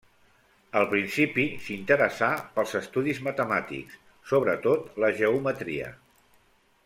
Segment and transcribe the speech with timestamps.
[0.79, 4.01] Al principi s'interessà pels estudis matemàtics,
[4.33, 5.93] sobretot la geometria.